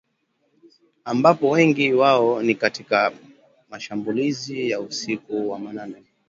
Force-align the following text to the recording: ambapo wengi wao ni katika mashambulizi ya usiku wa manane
ambapo 1.05 1.49
wengi 1.49 1.93
wao 1.93 2.43
ni 2.43 2.55
katika 2.55 3.11
mashambulizi 3.69 4.69
ya 4.69 4.79
usiku 4.81 5.49
wa 5.49 5.59
manane 5.59 6.03